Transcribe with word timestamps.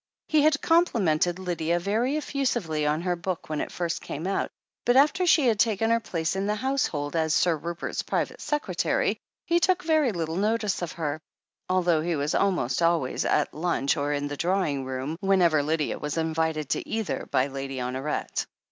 He 0.27 0.41
had 0.41 0.59
complimented 0.63 1.37
Lydia 1.37 1.77
very 1.79 2.17
effusively 2.17 2.87
on 2.87 3.01
her 3.03 3.15
book 3.15 3.49
when 3.49 3.61
it 3.61 3.71
first 3.71 4.01
came 4.01 4.25
out, 4.25 4.49
but 4.83 4.95
after 4.97 5.27
she 5.27 5.45
had 5.45 5.59
taken 5.59 5.91
her 5.91 5.99
place 5.99 6.35
in 6.35 6.47
the 6.47 6.55
household 6.55 7.15
as 7.15 7.35
Sir 7.35 7.55
Rupert's 7.55 8.01
private 8.01 8.39
secre 8.39 8.75
tary, 8.75 9.19
he 9.45 9.59
took 9.59 9.83
very 9.83 10.11
little 10.11 10.37
notice 10.37 10.81
of 10.81 10.93
her, 10.93 11.21
although 11.69 12.01
he 12.01 12.15
was 12.15 12.33
almost 12.33 12.81
always 12.81 13.25
at 13.25 13.53
lunch 13.53 13.95
or 13.95 14.11
in 14.11 14.27
the 14.27 14.35
drawing 14.37 14.85
room 14.85 15.17
when 15.19 15.39
ever 15.43 15.61
Lydia 15.61 15.99
was 15.99 16.17
invited 16.17 16.69
to 16.69 16.89
either 16.89 17.27
by 17.29 17.45
Lady 17.45 17.77
Honoret. 17.77 18.47